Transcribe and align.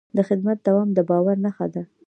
د 0.15 0.19
خدمت 0.27 0.57
دوام 0.67 0.89
د 0.93 0.99
باور 1.09 1.35
نښه 1.45 1.67
ده. 1.73 1.83